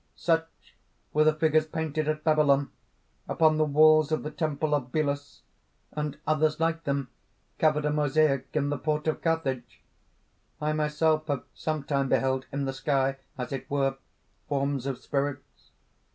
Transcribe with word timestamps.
]"Such 0.15 0.47
were 1.13 1.23
the 1.25 1.35
figures 1.35 1.67
painted 1.67 2.07
at 2.07 2.23
Babylon 2.23 2.71
upon 3.29 3.57
the 3.57 3.65
walls 3.65 4.11
of 4.11 4.23
the 4.23 4.31
temple 4.31 4.73
of 4.73 4.91
Belus; 4.91 5.41
and 5.91 6.17
others 6.25 6.59
like 6.59 6.85
them 6.85 7.09
covered 7.59 7.85
a 7.85 7.91
mosaic 7.91 8.47
in 8.53 8.69
the 8.69 8.79
port 8.79 9.05
of 9.07 9.21
Carthage. 9.21 9.83
I 10.59 10.73
myself 10.73 11.27
have 11.27 11.43
sometime 11.53 12.09
beheld 12.09 12.47
in 12.51 12.65
the 12.65 12.73
sky, 12.73 13.17
as 13.37 13.51
it 13.51 13.69
were, 13.69 13.97
forms 14.49 14.87
of 14.87 14.97
spirits. 14.97 15.69